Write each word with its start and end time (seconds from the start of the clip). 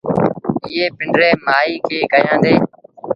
ائيٚݩ 0.65 0.93
پنڊريٚ 0.97 1.39
مآئيٚ 1.45 1.83
کي 1.87 1.97
ڪهيآندي۔ 2.11 2.55